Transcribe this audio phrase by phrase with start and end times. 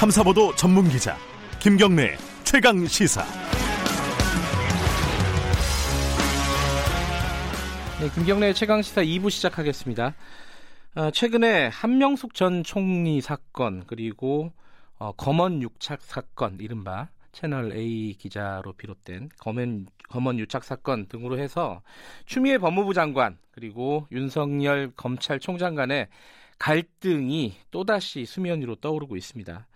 [0.00, 1.14] 탐사보도 전문 기자
[1.58, 3.22] 김경래 최강 시사.
[8.00, 10.14] 네, 김경래 최강 시사 2부 시작하겠습니다.
[10.94, 14.54] 어, 최근에 한명숙 전 총리 사건 그리고
[14.98, 21.82] 어, 검언 육착 사건 이른바 채널 A 기자로 비롯된 검언, 검언 유착 사건 등으로 해서
[22.24, 26.08] 추미애 법무부 장관 그리고 윤석열 검찰총장 간의
[26.60, 29.66] 갈등이 또다시 수면 위로 떠오르고 있습니다.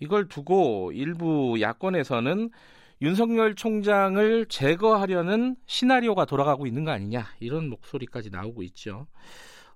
[0.00, 2.50] 이걸 두고 일부 야권에서는
[3.00, 9.06] 윤석열 총장을 제거하려는 시나리오가 돌아가고 있는 거 아니냐 이런 목소리까지 나오고 있죠.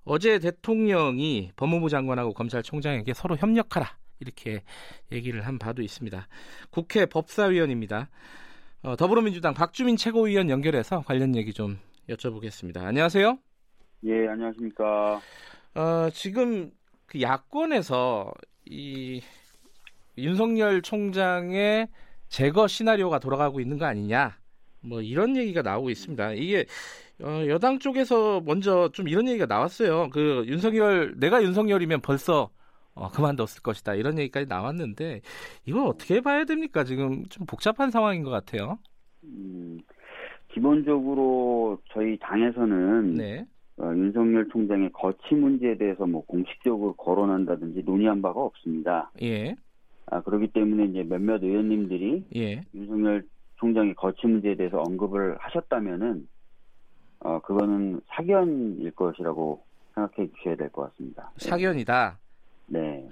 [0.03, 4.63] 어제 대통령이 법무부 장관하고 검찰총장에게 서로 협력하라 이렇게
[5.11, 6.27] 얘기를 한 바도 있습니다.
[6.69, 8.09] 국회 법사위원입니다.
[8.83, 12.83] 어, 더불어민주당 박주민 최고위원 연결해서 관련 얘기 좀 여쭤보겠습니다.
[12.83, 13.37] 안녕하세요.
[14.03, 15.21] 예, 안녕하십니까.
[15.75, 16.71] 어, 지금
[17.05, 18.33] 그 야권에서
[18.65, 19.21] 이
[20.17, 21.87] 윤석열 총장의
[22.29, 24.37] 제거 시나리오가 돌아가고 있는 거 아니냐.
[24.81, 26.33] 뭐 이런 얘기가 나오고 있습니다.
[26.33, 26.65] 이게
[27.21, 30.09] 어, 여당 쪽에서 먼저 좀 이런 얘기가 나왔어요.
[30.11, 32.49] 그 윤석열 내가 윤석열이면 벌써
[32.93, 35.21] 어, 그만뒀을 것이다 이런 얘기까지 나왔는데
[35.65, 36.83] 이걸 어떻게 봐야 됩니까?
[36.83, 38.79] 지금 좀 복잡한 상황인 것 같아요.
[39.23, 39.79] 음,
[40.51, 43.45] 기본적으로 저희 당에서는 네.
[43.79, 49.11] 어, 윤석열 총장의 거취 문제에 대해서 뭐 공식적으로 거론한다든지 논의한 바가 없습니다.
[49.21, 49.55] 예.
[50.07, 52.61] 아, 그렇기 때문에 이제 몇몇 의원님들이 예.
[52.73, 53.23] 윤석열
[53.57, 56.27] 총장의 거취 문제에 대해서 언급을 하셨다면은
[57.19, 61.31] 어, 그거는 사견일 것이라고 생각해 주셔야 될 것 같습니다.
[61.37, 62.17] 사견이다.
[62.67, 63.07] 네.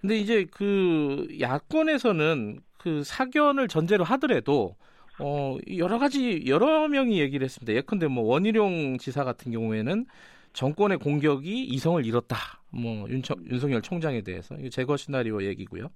[0.00, 4.76] 근데 이제 그 야권에서는 그 사견을 전제로 하더라도
[5.18, 7.72] 어 여러 가지 여러 명이 얘기를 했습니다.
[7.74, 10.06] 예컨대 뭐 원희룡 지사 같은 경우에는
[10.52, 12.36] 정권의 공격이 이성을 잃었다.
[12.70, 15.88] 뭐 윤청, 윤석열 총장에 대해서 이게 제거 시나리오 얘기고요.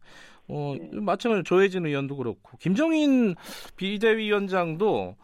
[0.48, 0.88] 어 네.
[1.00, 3.34] 마찬가지로 조혜진 의원도 그렇고 김정인
[3.76, 5.16] 비대위원장도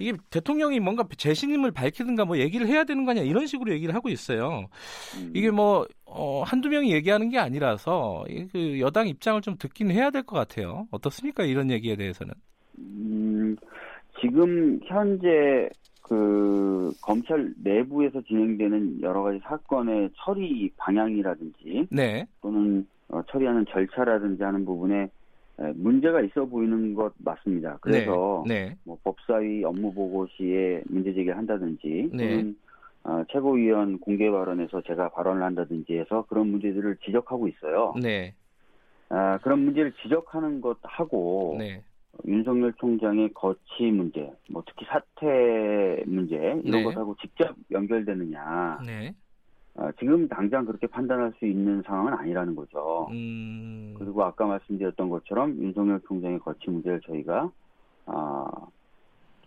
[0.00, 4.08] 이게 대통령이 뭔가 재신임을 밝히든가 뭐 얘기를 해야 되는 거 아니야 이런 식으로 얘기를 하고
[4.08, 4.66] 있어요.
[5.16, 10.10] 음, 이게 뭐 어, 한두 명이 얘기하는 게 아니라서 이그 여당 입장을 좀 듣긴 해야
[10.10, 10.88] 될 것 같아요.
[10.90, 11.44] 어떻습니까?
[11.44, 12.34] 이런 얘기에 대해서는.
[12.78, 13.56] 음,
[14.20, 15.68] 지금 현재
[16.02, 22.26] 그 검찰 내부에서 진행되는 여러 가지 사건의 처리 방향이라든지 네.
[22.42, 25.08] 또는 어, 처리하는 절차라든지 하는 부분에
[25.60, 27.78] 에, 문제가 있어 보이는 것 맞습니다.
[27.80, 28.76] 그래서 네.
[28.84, 32.28] 뭐 법사위 업무 보고 시에 문제 제기를 한다든지 네.
[32.28, 32.56] 또는
[33.04, 37.94] 어, 최고위원 공개 발언에서 제가 발언을 한다든지 해서 그런 문제들을 지적하고 있어요.
[38.00, 38.34] 네.
[39.10, 41.82] 아, 그런 문제를 지적하는 것하고 네.
[42.26, 46.84] 윤석열 총장의 거취 문제, 뭐 특히 사퇴 문제 이런 네.
[46.84, 48.80] 것하고 직접 연결되느냐.
[48.86, 49.14] 네.
[49.76, 53.08] 아, 지금 당장 그렇게 판단할 수 있는 상황은 아니라는 거죠.
[53.10, 53.94] 음.
[53.98, 57.50] 그리고 아까 말씀드렸던 것처럼 윤석열 총장의 거취 문제를 저희가
[58.06, 58.46] 아,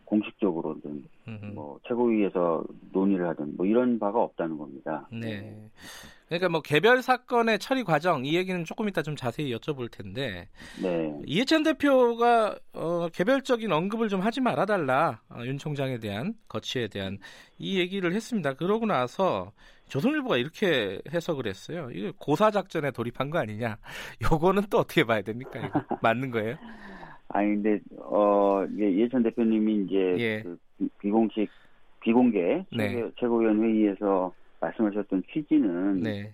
[0.07, 1.45] 공식적으로든 음흠.
[1.53, 5.07] 뭐 최고위에서 논의를 하든 뭐 이런 바가 없다는 겁니다.
[5.11, 5.69] 네.
[6.27, 10.49] 그러니까 뭐 개별 사건의 처리 과정 이 얘기는 조금 이따 좀 자세히 여쭤볼 텐데
[10.81, 11.13] 네.
[11.25, 17.17] 이해찬 대표가 어, 개별적인 언급을 좀 하지 말아달라 어, 윤 총장에 대한 거취에 대한
[17.57, 18.53] 이 얘기를 했습니다.
[18.53, 19.51] 그러고 나서
[19.89, 21.89] 조선일보가 이렇게 해석을 했어요.
[21.93, 23.77] 이거 고사 작전에 돌입한 거 아니냐?
[24.31, 25.59] 요거는 또 어떻게 봐야 됩니까?
[25.59, 26.55] 이거 맞는 거예요?
[27.29, 30.41] 아니 근데 어 이제 이해찬 대표님이 이제 예.
[30.43, 31.49] 그 비- 비공식
[32.01, 32.89] 비공개 네.
[32.95, 36.33] 최고- 최고위원 회의에서 말씀하셨던 취지는 네.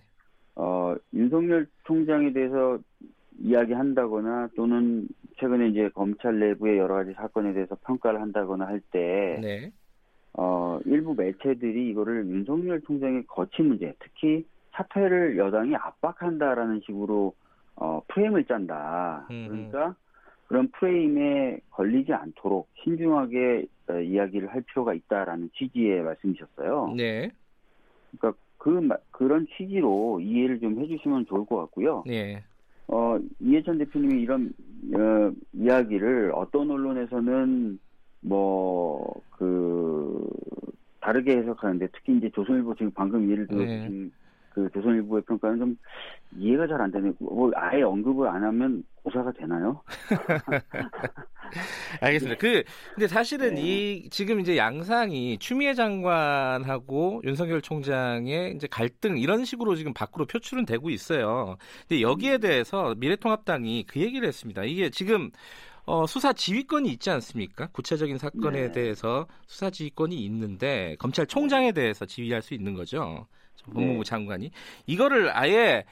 [0.54, 2.78] 어 윤석열 총장에 대해서
[3.40, 9.72] 이야기한다거나 또는 최근에 이제 검찰 내부의 여러 가지 사건에 대해서 평가를 한다거나 할때 네.
[10.34, 17.32] 어, 일부 매체들이 이거를 윤석열 총장의 거취 문제, 특히 사퇴를 여당이 압박한다라는 식으로
[17.76, 19.26] 어, 프레임을 짠다.
[19.30, 19.46] 음.
[19.48, 19.94] 그러니까
[20.54, 26.94] 그런 프레임에 걸리지 않도록 신중하게 어, 이야기를 할 필요가 있다라는 취지의 말씀이셨어요.
[26.96, 27.32] 네.
[28.16, 32.04] 그러니까 그 마- 그런 취지로 이해를 좀 해주시면 좋을 것 같고요.
[32.06, 32.40] 네.
[32.86, 34.52] 어, 이해찬 대표님이 이런
[34.94, 37.80] 어, 이야기를 어떤 언론에서는
[38.20, 40.24] 뭐 그
[41.00, 43.80] 다르게 해석하는데 특히 이제 조선일보 지금 방금 예를 들어 네.
[43.80, 44.12] 주신
[44.54, 45.76] 그 조선 일보의 평가는 좀
[46.36, 47.12] 이해가 잘 안 되네.
[47.18, 49.82] 뭐 아예 언급을 안 하면 고사가 되나요?
[52.00, 52.38] 알겠습니다.
[52.38, 52.64] 그
[52.94, 53.62] 근데 사실은 네.
[53.62, 60.66] 이 지금 이제 양상이 추미애 장관하고 윤석열 총장의 이제 갈등 이런 식으로 지금 밖으로 표출은
[60.66, 61.56] 되고 있어요.
[61.88, 64.64] 근데 여기에 대해서 미래통합당이 그 얘기를 했습니다.
[64.64, 65.30] 이게 지금
[65.86, 67.68] 어, 수사 지휘권이 있지 않습니까?
[67.68, 68.72] 구체적인 사건에 네.
[68.72, 73.26] 대해서 수사 지휘권이 있는데 검찰총장에 대해서 지휘할 수 있는 거죠.
[73.72, 74.04] 법무부 네.
[74.04, 74.50] 장관이
[74.86, 75.84] 이거를 아예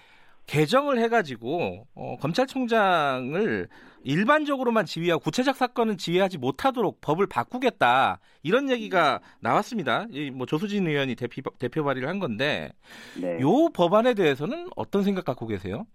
[0.46, 3.68] 개정을 해가지고 어, 검찰총장을
[4.04, 10.06] 일반적으로만 지휘하고 구체적 사건은 지휘하지 못하도록 법을 바꾸겠다 이런 얘기가 나왔습니다.
[10.10, 12.72] 이뭐 조수진 의원이 대표, 대표 발의를 한 건데
[13.20, 13.40] 네.
[13.40, 15.86] 요 법안에 대해서는 어떤 생각 갖고 계세요?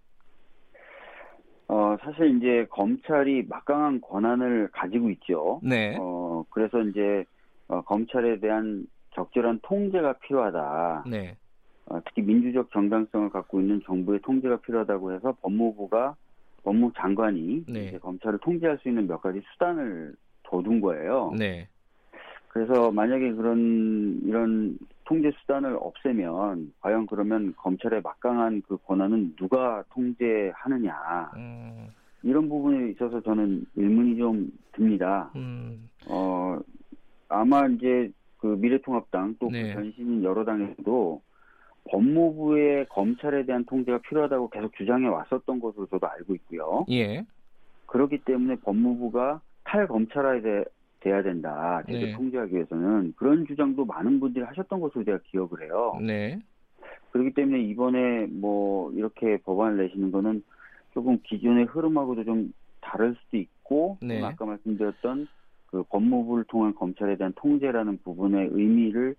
[1.68, 5.60] 어, 사실 이제 검찰이 막강한 권한을 가지고 있죠.
[5.62, 7.24] 네, 어, 그래서 이제
[7.68, 11.04] 어, 검찰에 대한 적절한 통제가 필요하다.
[11.10, 11.36] 네,
[11.86, 16.16] 어, 특히 민주적 정당성을 갖고 있는 정부의 통제가 필요하다고 해서 법무부가
[16.64, 17.84] 법무장관이 네.
[17.84, 21.32] 이제 검찰을 통제할 수 있는 몇 가지 수단을 둬둔 거예요.
[21.38, 21.68] 네,
[22.48, 31.30] 그래서 만약에 그런 이런 통제 수단을 없애면 과연 그러면 검찰의 막강한 그 권한은 누가 통제하느냐
[31.36, 31.88] 음,
[32.22, 35.30] 이런 부분에 있어서 저는 의문이 좀 듭니다.
[35.36, 36.58] 음, 어
[37.28, 39.62] 아마 이제 그 미래통합당 또 네.
[39.62, 41.20] 그 전신인 여러 당에서도
[41.90, 46.84] 법무부의 검찰에 대한 통제가 필요하다고 계속 주장해 왔었던 것으로 저도 알고 있고요.
[46.90, 47.24] 예,
[47.86, 50.64] 그렇기 때문에 법무부가 탈검찰화에 대,
[51.00, 51.82] 돼야 된다.
[51.86, 52.12] 제도 네.
[52.12, 55.96] 통제하기 위해서는 그런 주장도 많은 분들이 하셨던 것으로 제가 기억을 해요.
[56.00, 56.40] 네,
[57.12, 60.42] 그렇기 때문에 이번에 뭐 이렇게 법안을 내시는 거는
[60.92, 64.20] 조금 기존의 흐름하고도 좀 다를 수도 있고 네.
[64.20, 65.28] 또 아까 말씀드렸던
[65.66, 69.14] 그 법무부를 통한 검찰에 대한 통제라는 부분의 의미를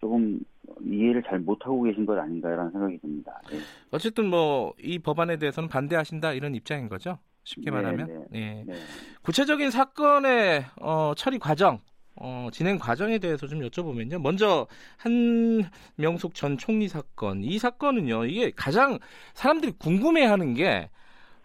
[0.00, 0.38] 조금
[0.84, 3.40] 이해를 잘 못하고 계신 것 아닌가라는 생각이 듭니다.
[3.50, 3.56] 네.
[3.90, 7.18] 어쨌든 뭐 이 법안에 대해서는 반대하신다 이런 입장인 거죠.
[7.46, 8.26] 쉽게 네, 말하면.
[8.30, 8.40] 네.
[8.40, 8.64] 예.
[8.66, 8.74] 네.
[9.22, 11.80] 구체적인 사건의 어, 처리 과정,
[12.16, 14.20] 어, 진행 과정에 대해서 좀 여쭤보면요.
[14.20, 14.66] 먼저
[14.98, 18.26] 한명숙 전 총리 사건, 이 사건은요.
[18.26, 18.98] 이게 가장
[19.34, 20.90] 사람들이 궁금해하는 게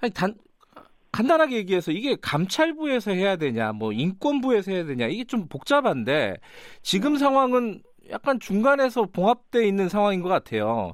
[0.01, 0.35] 아니, 단
[1.11, 6.37] 간단하게 얘기해서 이게 감찰부에서 해야 되냐, 뭐 인권부에서 해야 되냐 이게 좀 복잡한데
[6.81, 10.93] 지금 상황은 약간 중간에서 봉합돼 있는 상황인 것 같아요.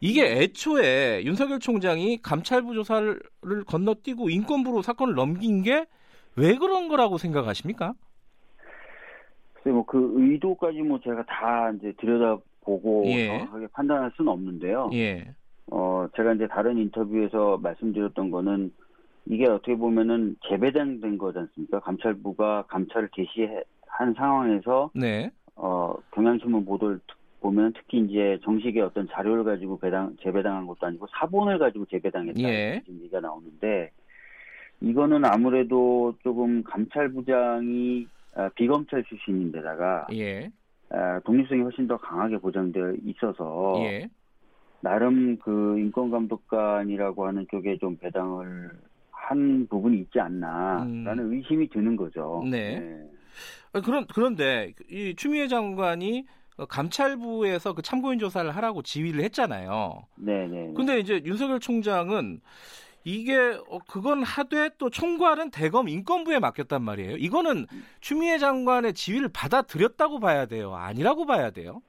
[0.00, 3.20] 이게 애초에 윤석열 총장이 감찰부 조사를
[3.66, 5.86] 건너뛰고 인권부로 사건을 넘긴 게
[6.36, 7.94] 왜 그런 거라고 생각하십니까?
[9.54, 13.26] 글쎄 뭐그 의도까지 뭐 제가 다 이제 들여다보고 예.
[13.26, 14.90] 정확하게 판단할 수는 없는데요.
[14.92, 15.34] 예,
[15.72, 18.72] 어 제가 이제 다른 인터뷰에서 말씀드렸던 거는
[19.26, 21.80] 이게 어떻게 보면은 재배당된 거지 않습니까?
[21.80, 29.44] 감찰부가 감찰을 개시한 상황에서 네, 어 경향신문 보도를 특- 보면 특히 이제 정식의 어떤 자료를
[29.44, 32.82] 가지고 배당 재배당한 것도 아니고 사본을 가지고 재배당했다 예.
[32.84, 33.90] 지금 얘기가 나오는데
[34.80, 40.50] 이거는 아무래도 조금 감찰부장이 아, 비검찰 출신인데다가 예,
[40.90, 44.08] 아, 독립성이 훨씬 더 강하게 보장되어 있어서 예,
[44.80, 48.70] 나름 그 인권감독관이라고 하는 쪽에 좀 배당을
[49.10, 52.42] 한 부분이 있지 않나라는 의심이 드는 거죠.
[52.44, 52.50] 음.
[52.50, 53.08] 네.
[53.72, 60.04] 아, 그런 그런데 이 추미애 장관이 어, 감찰부에서 그 참고인 조사를 하라고 지휘를 했잖아요.
[60.16, 60.72] 네, 네.
[60.76, 62.40] 근데 이제 윤석열 총장은
[63.04, 63.36] 이게
[63.68, 67.16] 어, 그건 하되 또 총괄은 대검 인권부에 맡겼단 말이에요.
[67.16, 67.66] 이거는
[68.00, 70.74] 추미애 장관의 지휘를 받아들였다고 봐야 돼요.
[70.74, 71.80] 아니라고 봐야 돼요.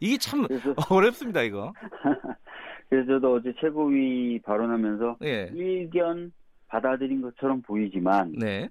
[0.00, 1.72] 이게 참 그래서 어렵습니다, 이거.
[2.88, 5.50] 그래서 저도 어제 최고위 발언하면서 예.
[5.54, 6.32] 일견
[6.68, 8.68] 받아들인 것처럼 보이지만 네.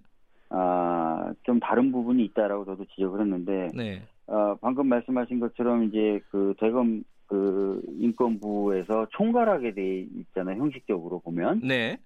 [0.49, 4.03] 아, 좀 다른 부분이 있다라고 저도 지적을 했는데 네.
[4.27, 11.97] 아, 방금 말씀하신 것처럼 이제 그 대검 그 인권부에서 총괄하게 돼 있잖아요 형식적으로 보면 네.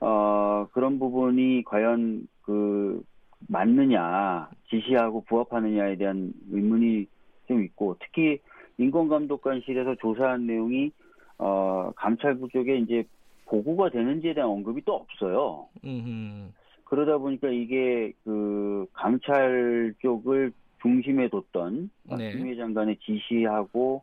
[0.00, 3.02] 어 그런 부분이 과연 그
[3.48, 7.06] 맞느냐 지시하고 부합하느냐에 대한 의문이
[7.48, 8.38] 좀 있고 특히
[8.78, 10.92] 인권감독관실에서 조사한 내용이
[11.38, 13.04] 어 감찰부 쪽에 이제
[13.46, 15.68] 보고가 되는지에 대한 언급이 또 없어요.
[15.84, 16.52] 음.
[16.84, 20.52] 그러다 보니까 이게 그 감찰 쪽을
[20.82, 22.32] 중심에 뒀던 네.
[22.32, 24.02] 추미애 장관의 지시하고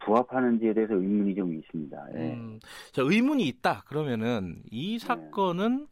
[0.00, 2.06] 부합하는지에 대해서 의문이 좀 있습니다.
[2.14, 2.18] 예.
[2.18, 2.58] 음,
[2.92, 3.84] 자, 의문이 있다.
[3.86, 5.86] 그러면은 이 사건은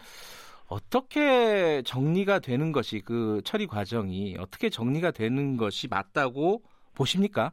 [0.67, 6.63] 어떻게 정리가 되는 것이 그 처리 과정이 어떻게 정리가 되는 것이 맞다고
[6.95, 7.53] 보십니까?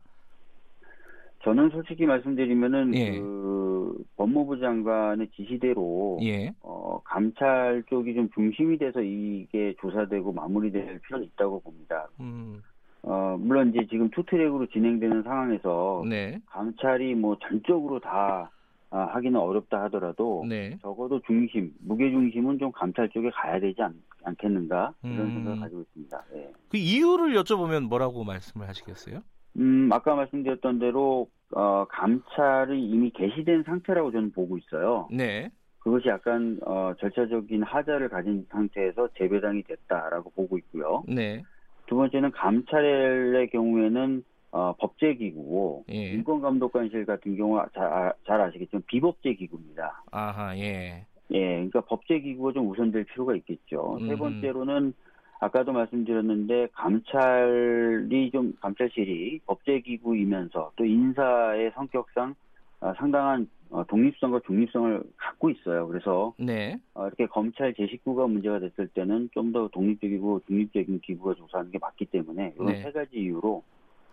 [1.50, 3.20] 저는 솔직히 말씀드리면은 예.
[3.20, 6.54] 그 법무부 장관의 지시대로 예.
[6.62, 12.08] 어, 감찰 쪽이 좀 중심이 돼서 이게 조사되고 마무리될 필요는 있다고 봅니다.
[12.20, 12.62] 음,
[13.02, 16.40] 어, 물론 이제 지금 투트랙으로 진행되는 상황에서 네.
[16.46, 18.52] 감찰이 뭐 전적으로 다
[18.92, 20.78] 아, 하기는 어렵다 하더라도 네.
[20.82, 23.94] 적어도 중심, 무게 중심은 좀 감찰 쪽에 가야 되지 않,
[24.38, 25.34] 겠는가 이런 음.
[25.34, 26.24] 생각을 가지고 있습니다.
[26.36, 26.52] 예.
[26.70, 29.22] 그 이유를 여쭤보면 뭐라고 말씀을 하시겠어요?
[29.58, 35.08] 음, 아까 말씀드렸던 대로 어, 감찰이 이미 개시된 상태라고 저는 보고 있어요.
[35.12, 35.50] 네.
[35.80, 41.04] 그것이 약간 어, 절차적인 하자를 가진 상태에서 재배당이 됐다라고 보고 있고요.
[41.08, 41.42] 네.
[41.88, 46.12] 두 번째는 감찰의 경우에는 어, 법제기구고 예.
[46.14, 50.04] 인권감독관실 같은 경우 잘, 잘 아시겠지만 비법제기구입니다.
[50.12, 51.06] 아하, 예.
[51.32, 54.00] 예, 그러니까 법제기구가 좀 우선될 필요가 있겠죠.
[54.00, 54.18] 세 음.
[54.18, 54.94] 번째로는
[55.40, 62.36] 아까도 말씀드렸는데 감찰이 좀 감찰실이 법제기구이면서 또 인사의 성격상
[62.82, 65.88] 어, 상당한 어, 독립성과 중립성을 갖고 있어요.
[65.88, 66.80] 그래서 네.
[66.94, 71.78] 어, 이렇게 검찰 제 식구가 문제가 됐을 때는 좀 더 독립적이고 중립적인 기구가 조사하는 게
[71.80, 72.82] 맞기 때문에 이런 네.
[72.84, 73.64] 세 가지 이유로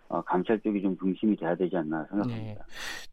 [0.09, 2.09] 어, 감찰 쪽이 좀 중심이 돼야 되지 않나 네.
[2.09, 2.67] 생각합니다.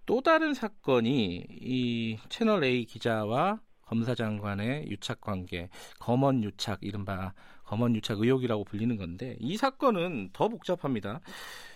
[0.05, 7.34] 또 다른 사건이 이 채널 A 기자와 검사 장관의 유착 관계, 검언 유착, 이른바
[7.65, 11.22] 검언 유착 의혹이라고 불리는 건데 이 사건은 더 복잡합니다.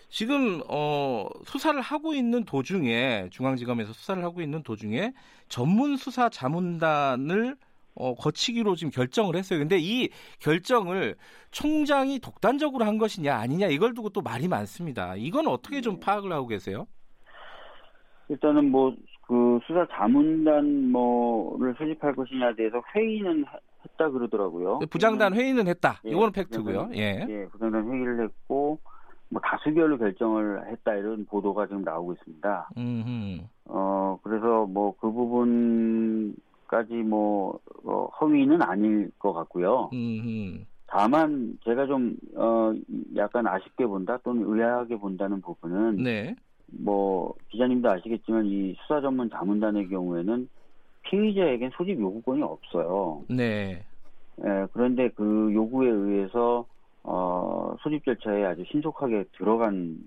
[0.10, 5.14] 지금 어, 수사를 하고 있는 도중에 중앙지검에서 수사를 하고 있는 도중에
[5.50, 7.58] 전문 수사 자문단을
[7.96, 9.60] 어, 거치기로 지금 결정을 했어요.
[9.60, 11.16] 근데 이 결정을
[11.52, 15.16] 총장이 독단적으로 한 것이냐 아니냐 이걸 두고 또 말이 많습니다.
[15.16, 16.88] 이건 어떻게 좀 파악을 하고 계세요?
[18.30, 18.96] 일단은 뭐
[19.28, 23.44] 그 수사 자문단 뭐를 수집할 것이냐에 대해서 회의는
[23.98, 24.80] 하- 했다 그러더라고요.
[24.90, 26.00] 부장단 회의는 했다.
[26.06, 26.90] 예, 이거는 팩트고요.
[26.94, 27.26] 예.
[27.28, 28.80] 예, 부장단 회의를 했고
[29.30, 32.70] 뭐 다수결로 결정을 했다 이런 보도가 지금 나오고 있습니다.
[32.78, 33.42] 음.
[33.66, 39.90] 어 그래서 뭐 그 부분까지 뭐 어, 허위는 아닐 것 같고요.
[39.94, 40.66] 음.
[40.88, 42.72] 다만 제가 좀 어,
[43.18, 46.34] 약간 아쉽게 본다 또는 의아하게 본다는 부분은 네.
[46.68, 50.48] 뭐 기자님도 아시겠지만 이 수사 전문 자문단의 경우에는
[51.10, 53.24] 피의자에겐 소집 요구권이 없어요.
[53.30, 53.84] 네.
[54.44, 56.66] 예, 그런데 그 요구에 의해서
[57.04, 59.98] 어, 소집 절차에 아주 신속하게 들어간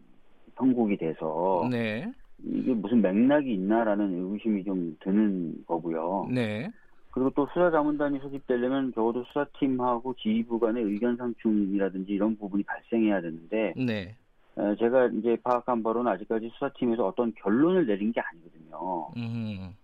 [0.56, 2.12] 형국이 돼서 네.
[2.44, 6.28] 이게 무슨 맥락이 있나라는 의구심이 좀 드는 거고요.
[6.30, 6.70] 네.
[7.10, 14.14] 그리고 또 수사자문단이 소집되려면 적어도 수사팀하고 지휘부 간의 의견 상충이라든지 이런 부분이 발생해야 되는데 네.
[14.58, 19.08] 에, 제가 이제 파악한 바로는 아직까지 수사팀에서 어떤 결론을 내린 게 아니거든요.
[19.16, 19.74] 음.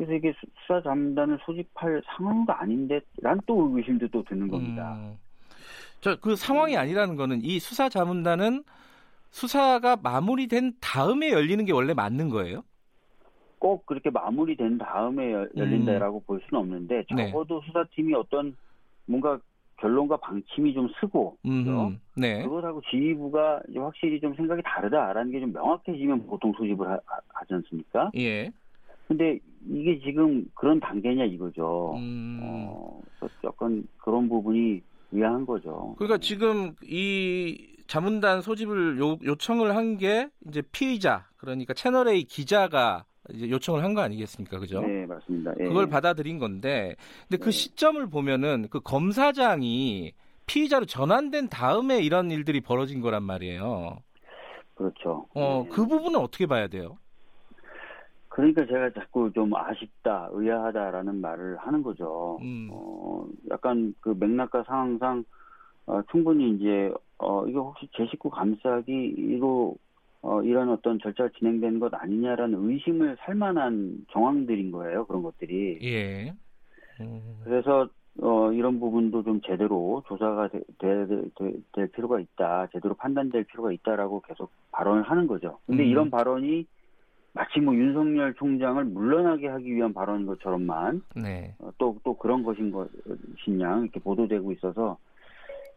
[0.00, 4.94] 그래서 이게 수- 수사자문단을 소집할 상황도 아닌데 란또 의구심도 또 드는 겁니다.
[4.96, 5.18] 음.
[6.00, 8.64] 저그 상황이 아니라는 거는 이 수사 자문단은
[9.28, 12.62] 수사가 마무리된 다음에 열리는 게 원래 맞는 거예요?
[13.58, 17.26] 꼭 그렇게 마무리된 다음에 열- 열린다라고 볼 수는 없는데 네.
[17.30, 18.56] 적어도 수사팀이 어떤
[19.04, 19.38] 뭔가
[19.76, 21.88] 결론과 방침이 좀 쓰고 그죠?
[21.88, 22.00] 음.
[22.16, 22.42] 네.
[22.42, 26.98] 그것하고 지휘부가 확실히 좀 생각이 다르다라는 게 좀 명확해지면 보통 소집을 하,
[27.46, 28.10] 지 않습니까?
[28.16, 28.50] 예.
[29.06, 29.38] 근데
[29.68, 31.94] 이게 지금 그런 단계냐 이거죠.
[31.96, 32.40] 음.
[32.42, 33.00] 어,
[33.44, 34.80] 약간 그런 부분이
[35.12, 35.94] 의아한 거죠.
[35.98, 43.04] 그러니까 지금 이 자문단 소집을 요, 요청을 한 게 이제 피의자 그러니까 채널 A 기자가
[43.34, 44.80] 이제 요청을 한 거 아니겠습니까, 그죠?
[44.80, 45.52] 네, 맞습니다.
[45.60, 45.64] 예.
[45.64, 46.94] 그걸 받아들인 건데,
[47.28, 47.50] 근데 그 네.
[47.50, 50.12] 시점을 보면은 그 검사장이
[50.46, 53.98] 피의자로 전환된 다음에 이런 일들이 벌어진 거란 말이에요.
[54.74, 55.26] 그렇죠.
[55.34, 55.68] 어, 예.
[55.68, 56.96] 그 부분은 어떻게 봐야 돼요?
[58.30, 62.38] 그러니까 제가 자꾸 좀 아쉽다, 의아하다라는 말을 하는 거죠.
[62.40, 62.68] 음.
[62.72, 65.24] 어, 약간 그 맥락과 상황상
[65.86, 69.76] 어, 충분히 이제 어, 이거 혹시 제 식구 감싸기로
[70.22, 75.06] 어, 이런 어떤 절차가 진행되는 것 아니냐라는 의심을 살 만한 정황들인 거예요.
[75.06, 75.78] 그런 것들이.
[75.82, 76.32] 예.
[77.00, 77.88] 음, 그래서
[78.22, 83.72] 어, 이런 부분도 좀 제대로 조사가 되, 되- 되- 될 필요가 있다, 제대로 판단될 필요가
[83.72, 85.58] 있다라고 계속 발언을 하는 거죠.
[85.66, 85.88] 근데 음.
[85.88, 86.66] 이런 발언이
[87.32, 91.54] 마치 뭐 윤석열 총장을 물러나게 하기 위한 발언인 것처럼만 네.
[91.58, 94.98] 어, 또, 또 그런 것인 것이냐 이렇게 보도되고 있어서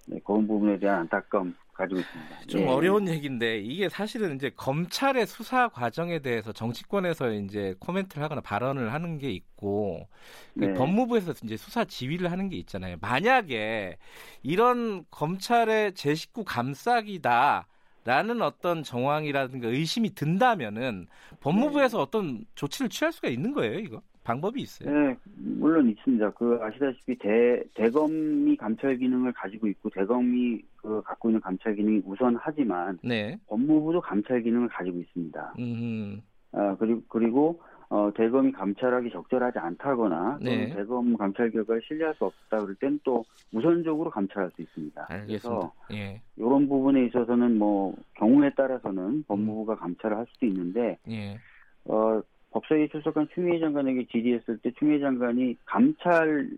[0.08, 2.42] 네, 그런 부분에 대한 안타까움 가지고 있습니다.
[2.48, 2.68] 좀 예.
[2.68, 9.18] 어려운 얘기인데 이게 사실은 이제 검찰의 수사 과정에 대해서 정치권에서 이제 코멘트를 하거나 발언을 하는
[9.18, 10.08] 게 있고
[10.54, 10.74] 그 네.
[10.74, 12.98] 법무부에서 이제 수사 지휘를 하는 게 있잖아요.
[13.02, 13.98] 만약에
[14.44, 17.68] 이런 검찰의 제 식구 감싸기다
[18.06, 21.08] 라는 어떤 정황이라든가 의심이 든다면은
[21.40, 23.80] 법무부에서 어떤 조치를 취할 수가 있는 거예요.
[23.80, 24.92] 이거 방법이 있어요.
[24.92, 26.32] 네, 물론 있습니다.
[26.32, 33.00] 그 아시다시피 대 대검이 감찰 기능을 가지고 있고 대검이 그 갖고 있는 감찰 기능이 우선하지만
[33.04, 33.38] 네.
[33.48, 35.56] 법무부도 감찰 기능을 가지고 있습니다.
[35.60, 36.22] 음.
[36.54, 40.74] 아, 그리고 그리고 어, 대검이 감찰하기 적절하지 않다거나 네.
[40.74, 45.06] 대검 감찰 결과를 신뢰할 수 없다 그럴 땐 또 우선적으로 감찰할 수 있습니다.
[45.10, 45.28] 알겠습니다.
[45.28, 46.22] 그래서 예.
[46.38, 51.38] 이런 부분에 있어서는 뭐 경우에 따라서는 법무부가 감찰을 할 수도 있는데 예.
[51.86, 52.22] 어,
[52.52, 56.50] 법사위에 출석한 추미애 장관에게 질의했을 때 추미애 장관이 감찰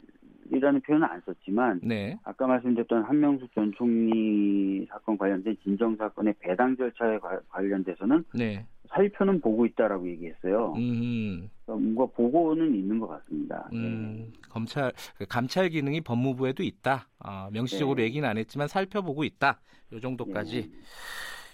[0.52, 2.20] 이라는 표현은 안 썼지만 네.
[2.24, 8.64] 아까 말씀드렸던 한명숙 전 총리 사건 관련된 진정 사건의 배당 절차에 과- 관련돼서는 네.
[8.90, 10.74] 살펴는 보고 있다라고 얘기했어요.
[10.78, 11.50] 음.
[11.66, 13.68] 뭔가 보고는 있는 것 같습니다.
[13.74, 17.08] 음, 검찰 그 감찰 기능이 법무부에도 있다.
[17.20, 18.04] 아, 명시적으로 네.
[18.04, 19.60] 얘기는 안 했지만 살펴보고 있다.
[19.94, 20.72] 요 정도까지.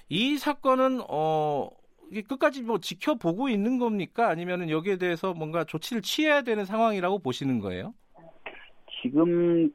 [0.09, 1.69] 이 사건은 어
[2.27, 4.27] 끝까지 뭐 지켜보고 있는 겁니까?
[4.27, 7.93] 아니면은 여기에 대해서 뭔가 조치를 취해야 되는 상황이라고 보시는 거예요?
[9.01, 9.71] 지금은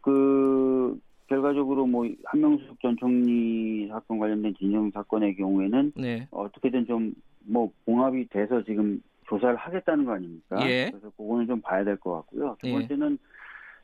[0.00, 6.28] 그 결과적으로 뭐 한명숙 전 총리 사건 관련된 진정 사건의 경우에는 네.
[6.30, 7.14] 어떻게든 좀
[7.46, 10.68] 뭐 봉합이 돼서 지금 조사를 하겠다는 거 아닙니까?
[10.68, 10.90] 예.
[10.90, 12.56] 그래서 그거는 좀 봐야 될 것 같고요.
[12.60, 12.72] 두 예.
[12.72, 13.18] 번째는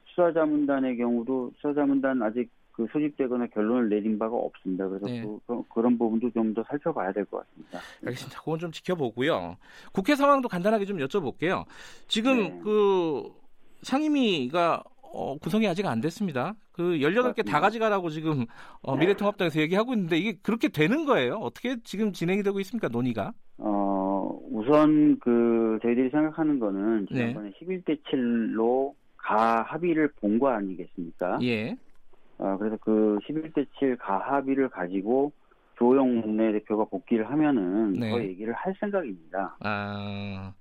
[0.06, 4.88] 수사자문단의 경우도 수사자문단 아직 그 소집되거나 결론을 내린 바가 없습니다.
[4.88, 5.22] 그래서 네.
[5.46, 7.80] 그, 런 부분도 좀 더 살펴봐야 될 것 같습니다.
[8.04, 8.40] 알겠습니다.
[8.40, 9.56] 그건 좀 지켜보고요.
[9.92, 11.64] 국회 상황도 간단하게 좀 여쭤볼게요.
[12.08, 12.60] 지금 네.
[12.64, 13.30] 그
[13.82, 14.82] 상임위가
[15.14, 16.54] 어, 구성이 아직 안 됐습니다.
[16.72, 17.60] 그 18개 다.
[17.60, 18.46] 가져가라고 지금
[18.82, 21.34] 어, 미래통합당에서 얘기하고 있는데 이게 그렇게 되는 거예요?
[21.36, 22.88] 어떻게 지금 진행이 되고 있습니까?
[22.88, 23.32] 논의가?
[23.58, 27.16] 어, 우선 그 저희들이 생각하는 거는 네.
[27.18, 31.38] 지난번에 11대 7로 가 합의를 본 거 아니겠습니까?
[31.42, 31.76] 예.
[32.38, 35.32] 어, 그래서 그 11대 7 가 합의를 가지고
[35.78, 38.10] 조영 원내대표가 복귀를 하면은 네.
[38.10, 39.56] 더 얘기를 할 생각입니다.
[39.60, 40.52] 아,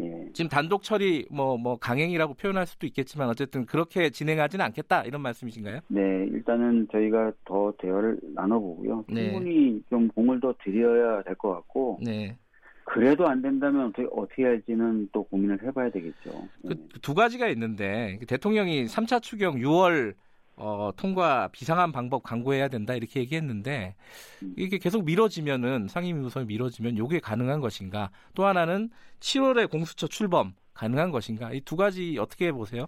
[0.00, 0.28] 예.
[0.32, 5.80] 지금 단독 처리 뭐뭐 강행이라고 표현할 수도 있겠지만 어쨌든 그렇게 진행하지는 않겠다 이런 말씀이신가요?
[5.88, 9.04] 네, 일단은 저희가 더 대화를 나눠보고요.
[9.08, 9.30] 네.
[9.32, 12.36] 충분히 좀 공을 더 들여야 될 것 같고, 네.
[12.84, 16.46] 그래도 안 된다면 어떻게, 어떻게 할지는 또 고민을 해봐야 되겠죠.
[16.62, 16.76] 그 네.
[17.02, 20.14] 두 가지가 있는데 대통령이 3차 추경 6월
[20.56, 23.94] 어, 통과 비상한 방법 강구해야 된다 이렇게 얘기했는데
[24.42, 24.54] 음.
[24.56, 28.10] 이게 계속 미뤄지면은 상임위 구성이 미뤄지면 요게 가능한 것인가?
[28.34, 28.88] 또 하나는
[29.20, 31.52] 7월에 공수처 출범 가능한 것인가?
[31.52, 32.86] 이 두 가지 어떻게 보세요?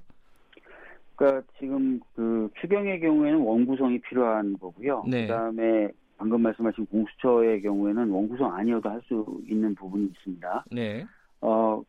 [1.17, 5.05] 그러니까 지금 그 추경의 경우에는 원구성이 필요한 거고요.
[5.09, 5.27] 네.
[5.27, 10.65] 그다음에 방금 말씀하신 공수처의 경우에는 원구성 아니어도 할 수 있는 부분이 있습니다.
[10.71, 11.05] 네.
[11.41, 11.83] 어,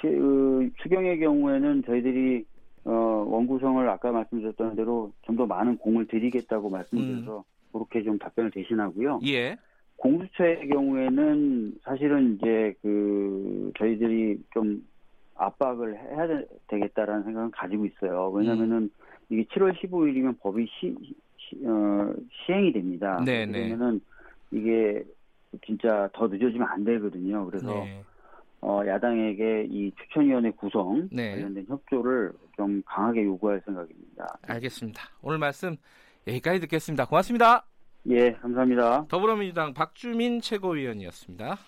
[0.00, 2.44] 추, 그 추경의 경우에는 저희들이
[2.86, 9.20] 어, 원구성을 아까 말씀드렸던 대로 좀 더 많은 공을 들이겠다고 말씀드려서 그렇게 좀 답변을 대신하고요.
[9.26, 9.56] 예.
[9.96, 14.86] 공수처의 경우에는 사실은 이제 그 저희들이 좀
[15.34, 18.30] 압박을 해야 되- 되겠다라는 생각은 가지고 있어요.
[18.30, 18.90] 왜냐면은
[19.28, 20.94] 이게 7월 15일이면 법이 시,
[21.38, 22.14] 시, 어,
[22.46, 23.22] 시행이 됩니다.
[23.24, 23.68] 네네.
[23.68, 24.00] 그러면은
[24.52, 25.02] 이게
[25.66, 27.44] 진짜 더 늦어지면 안 되거든요.
[27.46, 28.02] 그래서 네.
[28.66, 31.30] 어, 야당에게 이 추천위원회 구성 네.
[31.30, 34.38] 관련된 협조를 좀 강하게 요구할 생각입니다.
[34.42, 35.02] 알겠습니다.
[35.22, 35.76] 오늘 말씀
[36.26, 37.06] 여기까지 듣겠습니다.
[37.06, 37.64] 고맙습니다.
[38.08, 39.06] 예, 감사합니다.
[39.06, 41.58] 더불어민주당 박주민 최고위원이었습니다.